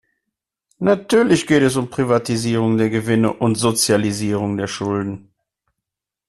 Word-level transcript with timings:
Natürlich 0.79 1.45
geht 1.45 1.61
es 1.61 1.75
um 1.75 1.91
Privatisierung 1.91 2.75
der 2.77 2.89
Gewinne 2.89 3.31
und 3.33 3.53
Sozialisierung 3.59 4.57
der 4.57 4.65
Schulden. 4.65 5.29